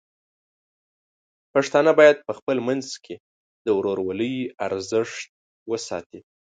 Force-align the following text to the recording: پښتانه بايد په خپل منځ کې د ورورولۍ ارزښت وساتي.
پښتانه 1.53 1.91
بايد 1.99 2.17
په 2.27 2.31
خپل 2.37 2.57
منځ 2.67 2.87
کې 3.03 3.15
د 3.65 3.67
ورورولۍ 3.77 4.35
ارزښت 4.65 5.27
وساتي. 5.71 6.19